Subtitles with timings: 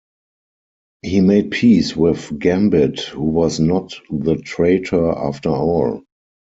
[1.03, 6.01] He made peace with Gambit, who was not the traitor after all.